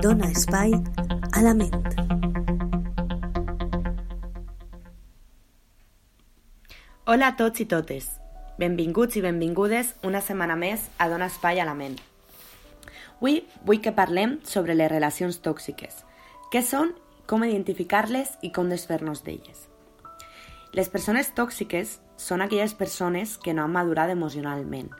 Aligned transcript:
Dona 0.00 0.30
espai 0.30 0.72
a 1.32 1.42
la 1.44 1.54
ment. 1.54 1.90
Hola 7.10 7.32
a 7.32 7.34
tots 7.34 7.58
i 7.58 7.64
totes. 7.66 8.04
Benvinguts 8.60 9.16
i 9.16 9.20
benvingudes 9.24 9.94
una 10.06 10.20
setmana 10.22 10.54
més 10.54 10.84
a 11.00 11.08
Dona 11.10 11.26
Espai 11.26 11.58
a 11.58 11.64
la 11.66 11.72
Ment. 11.74 11.96
Avui 13.16 13.40
vull 13.66 13.80
que 13.82 13.90
parlem 13.96 14.36
sobre 14.46 14.76
les 14.76 14.90
relacions 14.92 15.40
tòxiques. 15.42 16.04
Què 16.52 16.62
són, 16.62 16.92
com 17.26 17.42
identificar-les 17.42 18.36
i 18.46 18.52
com 18.54 18.70
desfer-nos 18.70 19.24
d'elles. 19.26 19.64
Les 20.76 20.92
persones 20.92 21.32
tòxiques 21.34 21.96
són 22.16 22.44
aquelles 22.44 22.76
persones 22.78 23.34
que 23.42 23.56
no 23.58 23.64
han 23.64 23.74
madurat 23.74 24.12
emocionalment. 24.14 24.92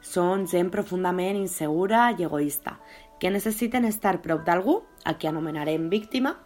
Són 0.00 0.46
gent 0.46 0.70
profundament 0.70 1.36
insegura 1.36 2.10
i 2.16 2.24
egoista, 2.24 2.76
que 3.20 3.30
necessiten 3.30 3.84
estar 3.84 4.20
prop 4.22 4.44
d'algú, 4.44 4.82
a 5.04 5.16
qui 5.16 5.28
anomenarem 5.28 5.88
víctima, 5.88 6.36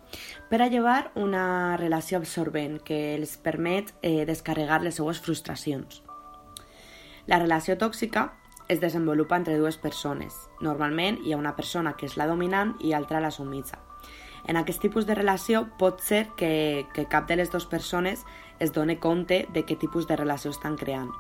per 0.51 0.61
a 0.63 0.69
llevar 0.69 1.11
una 1.15 1.77
relació 1.77 2.19
absorbent 2.19 2.79
que 2.85 3.17
els 3.17 3.37
permet 3.37 3.95
eh, 4.03 4.25
descarregar 4.27 4.83
les 4.83 5.01
seues 5.01 5.21
frustracions. 5.21 6.03
La 7.27 7.39
relació 7.39 7.77
tòxica 7.79 8.33
es 8.69 8.81
desenvolupa 8.81 9.37
entre 9.37 9.59
dues 9.59 9.77
persones. 9.77 10.35
Normalment 10.61 11.19
hi 11.25 11.33
ha 11.33 11.41
una 11.41 11.57
persona 11.57 11.97
que 11.99 12.07
és 12.07 12.17
la 12.17 12.29
dominant 12.31 12.77
i 12.81 12.93
altra 12.95 13.21
la 13.21 13.33
submisa. 13.35 13.81
En 14.47 14.57
aquest 14.57 14.81
tipus 14.81 15.07
de 15.07 15.17
relació 15.19 15.67
pot 15.79 16.01
ser 16.01 16.29
que, 16.37 16.87
que 16.95 17.09
cap 17.11 17.27
de 17.29 17.37
les 17.37 17.51
dues 17.51 17.67
persones 17.67 18.25
es 18.59 18.73
doni 18.73 18.97
compte 18.97 19.45
de 19.53 19.67
què 19.67 19.77
tipus 19.77 20.07
de 20.07 20.17
relació 20.17 20.55
estan 20.55 20.79
creant. 20.81 21.11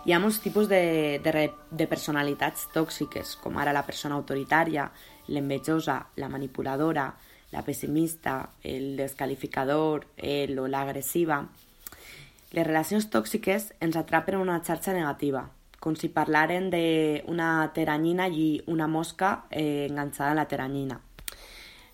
Hi 0.00 0.14
ha 0.14 0.18
molts 0.18 0.38
tipus 0.40 0.64
de, 0.64 1.20
de, 1.20 1.32
de 1.76 1.86
personalitats 1.86 2.70
tòxiques, 2.72 3.34
com 3.42 3.58
ara 3.60 3.74
la 3.76 3.82
persona 3.84 4.16
autoritària, 4.16 4.86
l'envejosa, 5.28 5.98
la 6.16 6.30
manipuladora, 6.32 7.04
la 7.52 7.62
pessimista, 7.66 8.38
el 8.64 8.96
descalificador, 8.96 10.06
el 10.16 10.56
o 10.58 10.64
l'agressiva. 10.72 11.42
Les 12.56 12.66
relacions 12.66 13.10
tòxiques 13.12 13.74
ens 13.84 14.00
atrapen 14.00 14.38
en 14.38 14.46
una 14.46 14.62
xarxa 14.64 14.96
negativa, 14.96 15.44
com 15.84 15.92
si 16.00 16.08
parlaren 16.08 16.72
d'una 16.72 17.50
teranyina 17.76 18.32
i 18.32 18.48
una 18.72 18.88
mosca 18.88 19.44
eh, 19.50 19.84
enganxada 19.90 20.32
en 20.32 20.40
la 20.40 20.48
teranyina 20.48 21.00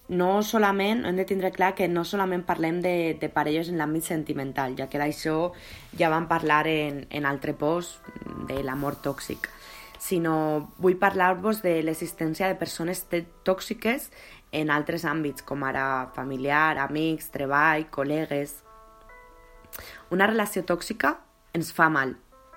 no 0.09 0.43
solament, 0.43 1.05
hem 1.07 1.17
de 1.19 1.25
tindre 1.27 1.51
clar 1.51 1.75
que 1.75 1.89
no 1.89 2.05
solament 2.05 2.45
parlem 2.47 2.81
de, 2.83 3.17
de 3.19 3.29
parelles 3.33 3.69
en 3.73 3.81
l'àmbit 3.81 4.07
sentimental, 4.07 4.77
ja 4.79 4.87
que 4.91 5.01
d'això 5.03 5.53
ja 5.99 6.11
vam 6.13 6.29
parlar 6.31 6.67
en, 6.71 7.05
en 7.11 7.27
altre 7.27 7.57
post 7.59 8.07
de 8.47 8.63
l'amor 8.63 9.01
tòxic, 9.03 9.49
sinó 9.99 10.73
vull 10.79 10.99
parlar-vos 11.01 11.63
de 11.65 11.81
l'existència 11.83 12.47
de 12.47 12.59
persones 12.59 13.03
tòxiques 13.43 14.11
en 14.53 14.71
altres 14.71 15.05
àmbits, 15.05 15.43
com 15.43 15.65
ara 15.67 16.13
familiar, 16.15 16.79
amics, 16.79 17.33
treball, 17.35 17.89
col·legues... 17.91 18.63
Una 20.15 20.29
relació 20.31 20.63
tòxica 20.65 21.17
ens 21.53 21.73
fa 21.75 21.91
mal, 21.93 22.15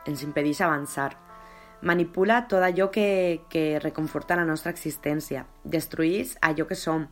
ens 0.08 0.22
impedeix 0.24 0.62
avançar, 0.62 1.10
manipula 1.82 2.48
tot 2.48 2.64
allò 2.64 2.90
que, 2.92 3.42
que 3.50 3.80
reconforta 3.80 4.36
la 4.36 4.46
nostra 4.46 4.72
existència, 4.72 5.46
destruís 5.64 6.36
allò 6.42 6.68
que 6.68 6.76
som, 6.76 7.08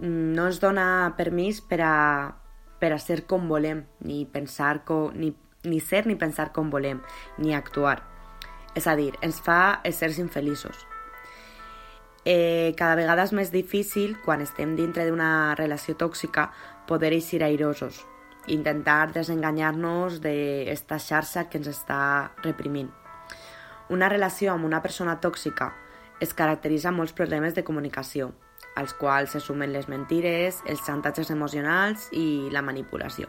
no 0.00 0.46
ens 0.48 0.60
dona 0.60 1.14
permís 1.16 1.60
per 1.60 1.80
a, 1.84 1.96
per 2.80 2.94
a 2.94 2.98
ser 2.98 3.24
com 3.28 3.48
volem, 3.48 3.84
ni 4.00 4.24
pensar 4.24 4.84
com, 4.88 5.12
ni, 5.14 5.34
ni 5.64 5.80
ser 5.80 6.06
ni 6.08 6.16
pensar 6.16 6.50
com 6.56 6.70
volem, 6.72 7.02
ni 7.38 7.54
actuar. 7.54 8.00
És 8.74 8.86
a 8.86 8.94
dir, 8.96 9.12
ens 9.20 9.40
fa 9.44 9.80
éssers 9.84 10.18
infeliços. 10.22 10.86
Eh, 12.24 12.72
cada 12.76 12.96
vegada 12.96 13.24
és 13.24 13.32
més 13.32 13.50
difícil, 13.52 14.16
quan 14.24 14.44
estem 14.44 14.76
dintre 14.76 15.06
d'una 15.08 15.54
relació 15.58 15.96
tòxica, 15.96 16.50
poder 16.88 17.12
eixir 17.16 17.42
airosos, 17.44 18.04
intentar 18.46 19.12
desenganyar-nos 19.12 20.20
d'esta 20.24 21.00
xarxa 21.00 21.48
que 21.48 21.60
ens 21.60 21.70
està 21.72 22.00
reprimint. 22.44 22.99
Una 23.90 24.08
relació 24.08 24.52
amb 24.52 24.64
una 24.68 24.78
persona 24.84 25.16
tòxica 25.18 25.72
es 26.22 26.30
caracteritza 26.38 26.92
molts 26.94 27.10
problemes 27.10 27.56
de 27.56 27.64
comunicació, 27.66 28.28
als 28.78 28.92
quals 28.94 29.32
se 29.34 29.40
sumen 29.42 29.72
les 29.74 29.88
mentires, 29.90 30.60
els 30.70 30.84
xantatges 30.86 31.32
emocionals 31.34 32.06
i 32.14 32.46
la 32.54 32.62
manipulació. 32.62 33.26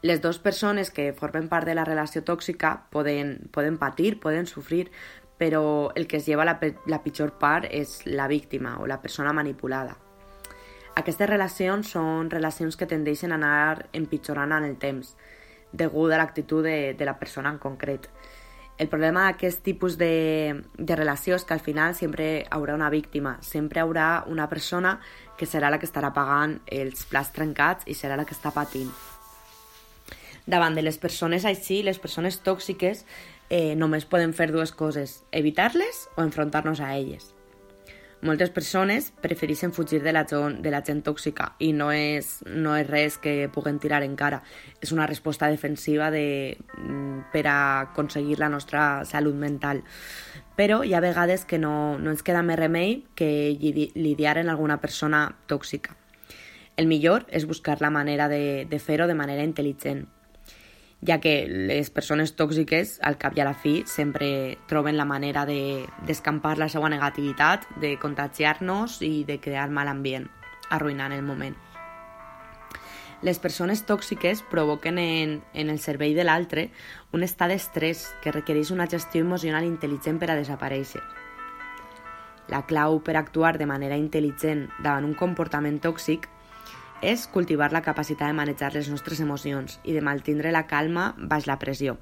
Les 0.00 0.22
dues 0.24 0.40
persones 0.40 0.90
que 0.90 1.12
formen 1.12 1.50
part 1.52 1.68
de 1.68 1.76
la 1.76 1.84
relació 1.84 2.24
tòxica 2.24 2.72
poden, 2.90 3.50
poden 3.52 3.76
patir, 3.76 4.16
poden 4.18 4.48
sofrir, 4.48 4.88
però 5.36 5.92
el 5.94 6.08
que 6.08 6.16
es 6.16 6.26
lleva 6.26 6.48
la, 6.48 6.56
la 6.88 7.02
pitjor 7.04 7.36
part 7.36 7.68
és 7.68 8.00
la 8.06 8.30
víctima 8.32 8.78
o 8.80 8.88
la 8.88 9.02
persona 9.04 9.36
manipulada. 9.36 9.98
Aquestes 10.96 11.28
relacions 11.28 11.92
són 11.92 12.32
relacions 12.32 12.80
que 12.80 12.88
tendeixen 12.88 13.32
a 13.32 13.36
anar 13.36 13.90
empitjorant 13.92 14.56
en 14.56 14.72
el 14.72 14.78
temps, 14.80 15.18
degut 15.72 16.12
a 16.12 16.20
l'actitud 16.20 16.64
de, 16.64 16.94
de 16.96 17.04
la 17.04 17.18
persona 17.20 17.52
en 17.52 17.60
concret. 17.60 18.08
El 18.78 18.88
problema 18.88 19.26
d'aquest 19.28 19.62
tipus 19.62 19.98
de, 20.00 20.64
de 20.74 20.96
relació 20.96 21.36
és 21.36 21.44
que 21.44 21.54
al 21.54 21.62
final 21.62 21.94
sempre 21.94 22.46
haurà 22.50 22.74
una 22.74 22.90
víctima, 22.90 23.36
sempre 23.44 23.82
haurà 23.82 24.24
una 24.26 24.48
persona 24.48 24.96
que 25.38 25.46
serà 25.46 25.70
la 25.70 25.78
que 25.78 25.86
estarà 25.86 26.12
pagant 26.14 26.58
els 26.66 27.04
plats 27.10 27.32
trencats 27.36 27.86
i 27.86 27.94
serà 27.98 28.16
la 28.16 28.24
que 28.24 28.34
està 28.34 28.50
patint. 28.54 28.90
Davant 30.46 30.74
de 30.74 30.82
les 30.82 30.98
persones 30.98 31.44
així, 31.46 31.82
les 31.86 32.00
persones 32.02 32.40
tòxiques, 32.42 33.04
eh, 33.50 33.76
només 33.76 34.08
podem 34.08 34.32
fer 34.34 34.50
dues 34.50 34.72
coses, 34.72 35.20
evitar-les 35.30 36.08
o 36.16 36.24
enfrontar-nos 36.24 36.80
a 36.80 36.96
elles. 36.96 37.30
Moltes 38.22 38.52
persones 38.54 39.08
prefereixen 39.18 39.72
fugir 39.74 39.98
de 40.04 40.12
la, 40.14 40.22
de 40.22 40.70
la 40.70 40.80
gent 40.86 41.00
tòxica 41.02 41.48
i 41.58 41.72
no 41.74 41.88
és, 41.90 42.36
no 42.46 42.76
és 42.78 42.86
res 42.86 43.16
que 43.18 43.48
puguen 43.50 43.80
tirar 43.82 44.04
en 44.06 44.14
cara. 44.14 44.38
És 44.78 44.92
una 44.94 45.08
resposta 45.10 45.48
defensiva 45.50 46.12
de, 46.14 46.56
mm, 46.78 47.32
per 47.32 47.42
a 47.50 47.56
aconseguir 47.88 48.38
la 48.38 48.48
nostra 48.48 49.04
salut 49.10 49.34
mental. 49.34 49.82
Però 50.54 50.84
hi 50.86 50.94
ha 50.94 51.02
vegades 51.02 51.44
que 51.44 51.58
no, 51.58 51.98
no 51.98 52.14
ens 52.14 52.22
queda 52.22 52.44
més 52.46 52.60
remei 52.62 53.00
que 53.18 53.58
lidiar 53.58 54.38
en 54.38 54.54
alguna 54.54 54.78
persona 54.78 55.24
tòxica. 55.50 55.96
El 56.76 56.86
millor 56.86 57.26
és 57.28 57.44
buscar 57.50 57.80
la 57.80 57.90
manera 57.90 58.28
de, 58.28 58.68
de 58.70 58.78
fer-ho 58.78 59.10
de 59.10 59.18
manera 59.18 59.42
intel·ligent, 59.42 60.06
ja 61.06 61.18
que 61.20 61.46
les 61.48 61.90
persones 61.90 62.36
tòxiques, 62.38 62.98
al 63.02 63.18
cap 63.18 63.34
i 63.36 63.42
a 63.42 63.48
la 63.48 63.56
fi, 63.58 63.82
sempre 63.90 64.58
troben 64.70 64.96
la 64.96 65.06
manera 65.08 65.44
d'escampar 65.46 66.54
de, 66.54 66.62
la 66.62 66.70
seva 66.70 66.90
negativitat, 66.92 67.66
de 67.82 67.96
contagiar-nos 67.98 69.00
i 69.02 69.24
de 69.26 69.40
crear 69.42 69.68
mal 69.70 69.90
ambient, 69.90 70.28
arruïnant 70.70 71.12
el 71.12 71.26
moment. 71.26 71.58
Les 73.22 73.38
persones 73.38 73.84
tòxiques 73.86 74.42
provoquen 74.50 74.98
en, 74.98 75.42
en 75.54 75.70
el 75.70 75.78
cervell 75.78 76.14
de 76.18 76.24
l'altre 76.26 76.70
un 77.14 77.22
estat 77.22 77.52
d'estrès 77.52 78.08
que 78.22 78.34
requereix 78.34 78.72
una 78.74 78.88
gestió 78.90 79.22
emocional 79.22 79.66
intel·ligent 79.66 80.18
per 80.18 80.32
a 80.32 80.38
desaparèixer. 80.38 81.02
La 82.50 82.64
clau 82.66 82.98
per 83.06 83.14
actuar 83.16 83.56
de 83.58 83.66
manera 83.70 83.98
intel·ligent 83.98 84.66
davant 84.82 85.06
un 85.06 85.14
comportament 85.14 85.78
tòxic 85.82 86.26
és 87.02 87.26
cultivar 87.26 87.72
la 87.74 87.82
capacitat 87.82 88.30
de 88.30 88.38
manejar 88.38 88.72
les 88.74 88.88
nostres 88.88 89.20
emocions 89.20 89.80
i 89.84 89.92
de 89.92 90.00
mantindre 90.00 90.54
la 90.54 90.66
calma 90.70 91.12
baix 91.18 91.50
la 91.50 91.58
pressió. 91.58 91.98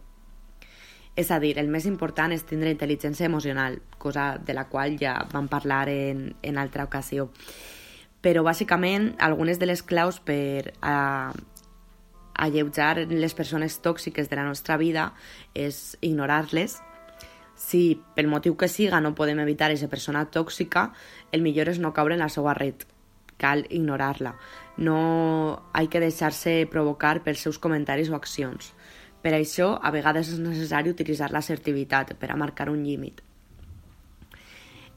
És 1.16 1.30
a 1.32 1.40
dir, 1.42 1.56
el 1.58 1.68
més 1.68 1.86
important 1.88 2.32
és 2.32 2.44
tindre 2.46 2.70
intel·ligència 2.70 3.26
emocional, 3.26 3.80
cosa 3.98 4.36
de 4.38 4.54
la 4.54 4.68
qual 4.70 4.94
ja 5.00 5.16
vam 5.32 5.48
parlar 5.48 5.88
en, 5.90 6.34
en 6.42 6.58
altra 6.60 6.84
ocasió. 6.86 7.30
Però, 8.20 8.44
bàsicament, 8.44 9.14
algunes 9.18 9.58
de 9.58 9.66
les 9.66 9.82
claus 9.82 10.20
per 10.20 10.76
a, 10.80 11.32
alleujar 12.40 13.06
les 13.08 13.34
persones 13.34 13.80
tòxiques 13.80 14.30
de 14.30 14.36
la 14.36 14.44
nostra 14.44 14.76
vida 14.76 15.10
és 15.54 15.96
ignorar-les. 16.00 16.78
Si 17.56 18.00
pel 18.16 18.30
motiu 18.32 18.56
que 18.56 18.68
siga 18.68 19.00
no 19.00 19.14
podem 19.16 19.42
evitar 19.42 19.68
aquesta 19.68 19.90
persona 19.92 20.24
tòxica, 20.32 20.90
el 21.32 21.44
millor 21.44 21.68
és 21.68 21.80
no 21.80 21.92
caure 21.92 22.16
en 22.16 22.24
la 22.24 22.30
seva 22.32 22.54
red. 22.56 22.86
Cal 23.40 23.66
ignorar-la 23.68 24.34
no 24.80 25.62
hay 25.72 25.88
que 25.88 26.00
deixar-se 26.00 26.66
provocar 26.72 27.20
pels 27.22 27.44
seus 27.44 27.58
comentaris 27.60 28.10
o 28.10 28.16
accions. 28.16 28.72
Per 29.20 29.34
això, 29.36 29.74
a 29.76 29.92
vegades 29.92 30.32
és 30.32 30.40
necessari 30.40 30.90
utilitzar 30.90 31.30
l'assertivitat 31.30 32.14
per 32.18 32.32
a 32.32 32.38
marcar 32.40 32.70
un 32.72 32.80
límit. 32.82 33.20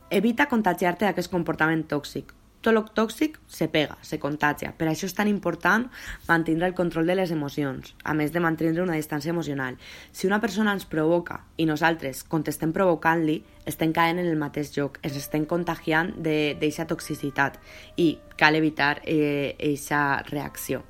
Evita 0.10 0.48
contagiar-te 0.48 1.06
d'aquest 1.06 1.32
comportament 1.32 1.84
tòxic 1.92 2.32
tot 2.64 2.72
el 2.74 2.82
tòxic 2.96 3.38
se 3.52 3.68
pega, 3.68 3.98
se 4.02 4.20
contagia. 4.24 4.72
Per 4.78 4.88
això 4.88 5.08
és 5.10 5.16
tan 5.18 5.28
important 5.28 5.90
mantenir 6.30 6.64
el 6.70 6.76
control 6.78 7.10
de 7.10 7.18
les 7.20 7.34
emocions, 7.36 7.94
a 8.04 8.16
més 8.16 8.32
de 8.32 8.40
mantenir 8.44 8.82
una 8.82 8.96
distància 8.96 9.34
emocional. 9.36 9.76
Si 10.12 10.28
una 10.28 10.40
persona 10.40 10.74
ens 10.74 10.88
provoca 10.88 11.42
i 11.58 11.68
nosaltres 11.68 12.24
contestem 12.24 12.72
provocant-li, 12.74 13.42
estem 13.68 13.92
caent 13.94 14.24
en 14.24 14.32
el 14.32 14.40
mateix 14.40 14.72
joc, 14.76 14.98
ens 15.04 15.20
estem 15.20 15.46
contagiant 15.46 16.16
d'aquesta 16.24 16.88
toxicitat 16.88 17.60
i 18.00 18.14
cal 18.40 18.56
evitar 18.56 18.96
aquesta 19.04 20.02
eh, 20.18 20.26
reacció. 20.32 20.84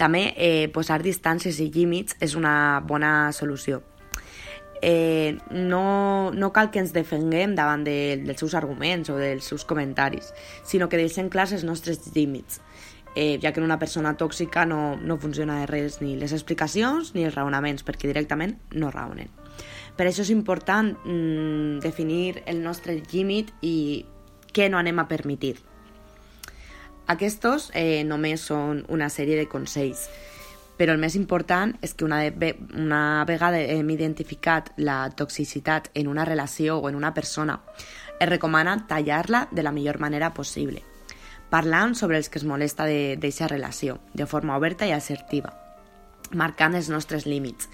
També 0.00 0.30
eh, 0.32 0.70
posar 0.72 1.02
distàncies 1.04 1.58
i 1.60 1.68
límits 1.74 2.16
és 2.24 2.38
una 2.38 2.80
bona 2.86 3.32
solució. 3.36 3.82
Eh, 4.82 5.38
no, 5.50 6.30
no 6.32 6.52
cal 6.52 6.70
que 6.70 6.80
ens 6.80 6.94
defenguem 6.96 7.54
davant 7.54 7.84
de, 7.84 8.16
dels 8.24 8.40
seus 8.40 8.54
arguments 8.58 9.10
o 9.12 9.18
dels 9.20 9.44
seus 9.44 9.64
comentaris, 9.64 10.32
sinó 10.64 10.88
que 10.88 11.00
deixem 11.00 11.28
clars 11.32 11.52
els 11.56 11.64
nostres 11.64 12.02
límits, 12.14 12.60
eh, 13.14 13.38
ja 13.42 13.52
que 13.52 13.60
en 13.60 13.68
una 13.68 13.78
persona 13.78 14.16
tòxica 14.16 14.64
no, 14.66 14.96
no 14.96 15.18
funciona 15.18 15.60
de 15.60 15.66
res 15.70 16.00
ni 16.00 16.16
les 16.16 16.32
explicacions 16.32 17.14
ni 17.14 17.26
els 17.26 17.36
raonaments, 17.36 17.84
perquè 17.84 18.08
directament 18.08 18.56
no 18.72 18.92
raonen. 18.94 19.28
Per 19.96 20.06
això 20.08 20.24
és 20.24 20.32
important 20.32 20.94
mm, 21.04 21.80
definir 21.84 22.42
el 22.46 22.62
nostre 22.64 22.96
límit 23.12 23.52
i 23.60 24.06
què 24.54 24.70
no 24.70 24.78
anem 24.80 24.98
a 25.02 25.08
permetir. 25.10 25.58
Aquests 27.10 27.70
eh, 27.74 28.04
només 28.06 28.40
són 28.46 28.84
una 28.88 29.08
sèrie 29.10 29.36
de 29.36 29.48
consells, 29.50 30.06
però 30.80 30.94
el 30.96 31.00
més 31.02 31.12
important 31.18 31.74
és 31.84 31.92
que 31.92 32.06
una, 32.06 32.22
una 32.80 33.00
vegada 33.28 33.58
hem 33.60 33.90
identificat 33.92 34.70
la 34.80 35.10
toxicitat 35.12 35.90
en 35.92 36.08
una 36.08 36.24
relació 36.24 36.78
o 36.78 36.88
en 36.88 36.96
una 36.96 37.12
persona, 37.12 37.58
es 38.16 38.28
recomana 38.30 38.78
tallar-la 38.88 39.42
de 39.50 39.62
la 39.62 39.72
millor 39.76 39.98
manera 40.00 40.32
possible, 40.32 40.80
parlant 41.52 41.92
sobre 42.00 42.16
els 42.16 42.30
que 42.32 42.40
es 42.40 42.46
molesta 42.48 42.86
d'aquesta 42.88 43.50
relació, 43.52 43.98
de 44.14 44.24
forma 44.24 44.56
oberta 44.56 44.88
i 44.88 44.94
assertiva, 44.96 45.52
marcant 46.32 46.78
els 46.80 46.88
nostres 46.88 47.28
límits. 47.28 47.68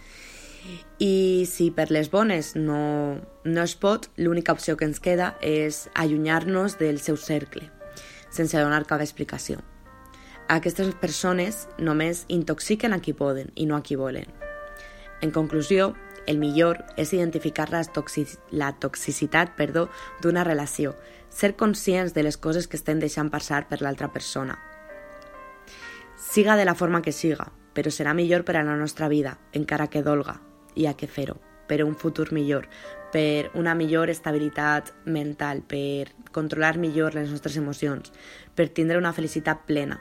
I 0.98 1.46
si 1.46 1.70
per 1.70 1.92
les 1.94 2.10
bones 2.10 2.56
no, 2.58 3.20
no 3.46 3.62
es 3.62 3.76
pot, 3.78 4.10
l'única 4.18 4.58
opció 4.58 4.74
que 4.74 4.90
ens 4.90 4.98
queda 4.98 5.36
és 5.46 5.84
allunyar-nos 5.94 6.74
del 6.82 6.98
seu 6.98 7.14
cercle, 7.14 7.70
sense 8.34 8.58
donar 8.58 8.82
cap 8.90 9.06
explicació. 9.06 9.62
Aquestes 10.48 10.92
persones 10.94 11.64
només 11.82 12.20
intoxiquen 12.30 12.92
a 12.94 13.00
qui 13.02 13.10
poden 13.18 13.48
i 13.58 13.64
no 13.66 13.74
a 13.74 13.82
qui 13.82 13.96
volen. 13.98 14.28
En 15.20 15.32
conclusió, 15.34 15.96
el 16.30 16.38
millor 16.38 16.84
és 16.96 17.10
identificar 17.16 17.66
la, 17.72 17.80
toxic 17.82 18.36
la 18.54 18.70
toxicitat 18.78 19.58
d'una 20.22 20.44
relació, 20.46 20.94
ser 21.30 21.56
conscients 21.56 22.14
de 22.14 22.22
les 22.22 22.36
coses 22.36 22.68
que 22.68 22.78
estem 22.78 23.02
deixant 23.02 23.30
passar 23.30 23.66
per 23.66 23.80
l'altra 23.82 24.12
persona. 24.12 24.56
Siga 26.16 26.54
de 26.54 26.64
la 26.64 26.76
forma 26.78 27.02
que 27.02 27.10
siga, 27.10 27.50
però 27.74 27.90
serà 27.90 28.14
millor 28.14 28.44
per 28.44 28.56
a 28.56 28.62
la 28.62 28.76
nostra 28.78 29.08
vida, 29.08 29.40
encara 29.52 29.90
que 29.90 30.06
dolga, 30.06 30.40
i 30.76 30.86
ha 30.86 30.94
que 30.94 31.10
fer-ho, 31.10 31.40
per 31.66 31.82
un 31.82 31.96
futur 31.96 32.30
millor, 32.32 32.68
per 33.10 33.50
una 33.54 33.74
millor 33.74 34.10
estabilitat 34.14 34.94
mental, 35.04 35.66
per 35.66 36.14
controlar 36.30 36.76
millor 36.78 37.18
les 37.18 37.32
nostres 37.34 37.56
emocions, 37.56 38.12
per 38.54 38.68
tindre 38.68 38.98
una 38.98 39.12
felicitat 39.12 39.66
plena, 39.66 39.98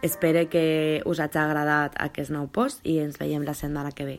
Espero 0.00 0.48
que 0.48 1.02
us 1.10 1.18
hagi 1.18 1.40
agradat 1.42 1.96
aquest 1.98 2.30
nou 2.30 2.46
post 2.46 2.86
i 2.86 3.00
ens 3.02 3.18
veiem 3.18 3.42
la 3.42 3.58
setmana 3.58 3.90
que 3.90 4.06
ve. 4.06 4.18